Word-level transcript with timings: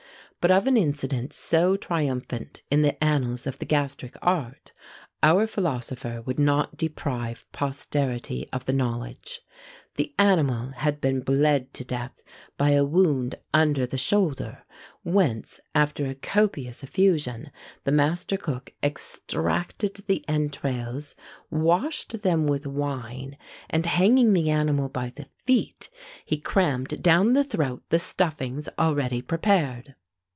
But 0.43 0.49
of 0.49 0.65
an 0.65 0.75
incident 0.75 1.33
so 1.33 1.77
triumphant 1.77 2.63
in 2.71 2.81
the 2.81 2.97
annals 3.03 3.45
of 3.45 3.59
the 3.59 3.65
gastric 3.65 4.17
art, 4.23 4.71
our 5.21 5.45
philosopher 5.45 6.23
would 6.23 6.39
not 6.39 6.77
deprive 6.77 7.45
posterity 7.51 8.49
of 8.51 8.65
the 8.65 8.73
knowledge. 8.73 9.41
The 9.97 10.15
animal 10.17 10.69
had 10.71 10.99
been 10.99 11.19
bled 11.21 11.75
to 11.75 11.83
death 11.83 12.23
by 12.57 12.71
a 12.71 12.83
wound 12.83 13.35
under 13.53 13.85
the 13.85 13.99
shoulder, 13.99 14.63
whence, 15.03 15.59
after 15.75 16.07
a 16.07 16.15
copious 16.15 16.81
effusion, 16.81 17.51
the 17.83 17.91
master 17.91 18.35
cook 18.35 18.73
extracted 18.81 20.03
the 20.07 20.25
entrails, 20.27 21.13
washed 21.51 22.23
them 22.23 22.47
with 22.47 22.65
wine, 22.65 23.37
and 23.69 23.85
hanging 23.85 24.33
the 24.33 24.49
animal 24.49 24.89
by 24.89 25.11
the 25.15 25.27
feet, 25.45 25.91
he 26.25 26.39
crammed 26.39 27.03
down 27.03 27.33
the 27.33 27.43
throat 27.43 27.83
the 27.89 27.99
stuffings 27.99 28.67
already 28.79 29.21
prepared. 29.21 29.93